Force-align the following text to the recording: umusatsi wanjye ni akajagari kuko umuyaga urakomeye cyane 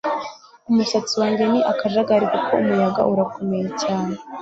umusatsi 0.69 1.13
wanjye 1.21 1.43
ni 1.51 1.59
akajagari 1.71 2.25
kuko 2.33 2.49
umuyaga 2.59 3.01
urakomeye 3.11 3.67
cyane 3.81 4.13